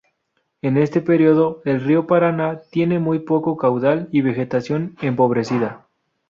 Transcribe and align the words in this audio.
En 0.63 0.77
este 0.77 0.99
período 1.01 1.61
el 1.63 1.79
Río 1.79 2.07
Paraná 2.07 2.59
tenía 2.71 2.99
muy 2.99 3.19
poco 3.19 3.55
caudal 3.55 4.09
y 4.11 4.21
vegetación 4.23 4.97
empobrecida. 4.99 5.85